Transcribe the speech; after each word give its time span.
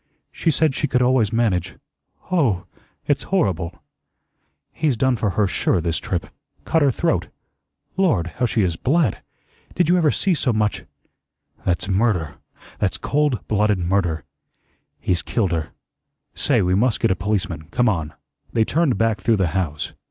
"She 0.31 0.49
said 0.49 0.73
she 0.73 0.87
could 0.87 1.03
always 1.03 1.31
manage 1.31 1.75
Oh 2.31 2.65
h! 2.73 2.79
It's 3.05 3.23
horrible." 3.29 3.83
"He's 4.71 4.97
done 4.97 5.15
for 5.15 5.29
her 5.37 5.45
sure 5.45 5.79
this 5.79 5.99
trip. 5.99 6.25
Cut 6.65 6.81
her 6.81 6.89
throat. 6.89 7.27
LORD, 7.97 8.25
how 8.39 8.47
she 8.47 8.63
has 8.63 8.75
BLED! 8.77 9.21
Did 9.75 9.89
you 9.89 9.97
ever 9.99 10.09
see 10.09 10.33
so 10.33 10.51
much 10.53 10.85
that's 11.65 11.87
murder 11.87 12.37
that's 12.79 12.97
cold 12.97 13.47
blooded 13.47 13.77
murder. 13.77 14.23
He's 14.99 15.21
killed 15.21 15.51
her. 15.51 15.69
Say, 16.33 16.63
we 16.63 16.73
must 16.73 16.99
get 16.99 17.11
a 17.11 17.15
policeman. 17.15 17.67
Come 17.69 17.87
on." 17.87 18.15
They 18.51 18.65
turned 18.65 18.97
back 18.97 19.21
through 19.21 19.37
the 19.37 19.49
house. 19.53 19.93